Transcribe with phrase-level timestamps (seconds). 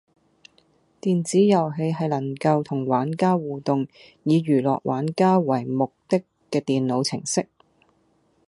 [0.99, 3.85] 電子遊戲係能夠同玩家互動、
[4.23, 7.47] 以娛樂玩家為目的嘅電腦程式